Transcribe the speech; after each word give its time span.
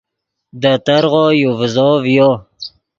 دے 0.61 0.73
ترغو 0.85 1.25
یو 1.41 1.51
ڤیزو 1.59 1.89
ڤیو 2.03 2.29